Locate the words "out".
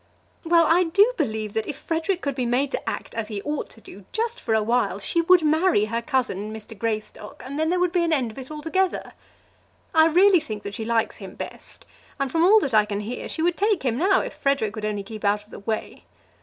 15.23-15.43